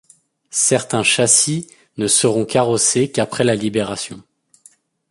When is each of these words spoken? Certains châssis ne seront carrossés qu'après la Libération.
Certains 0.49 1.03
châssis 1.03 1.67
ne 1.97 2.07
seront 2.07 2.43
carrossés 2.43 3.11
qu'après 3.11 3.43
la 3.43 3.53
Libération. 3.53 4.23